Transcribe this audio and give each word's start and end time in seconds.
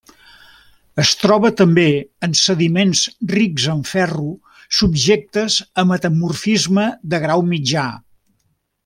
Es 1.03 1.09
troba 1.23 1.49
també 1.59 1.83
en 2.27 2.33
sediments 2.39 3.03
rics 3.33 3.67
en 3.75 3.83
ferro 3.91 4.31
subjectes 4.81 5.59
a 5.83 5.87
metamorfisme 5.93 6.87
de 7.13 7.21
grau 7.27 7.47
mitjà. 7.53 7.85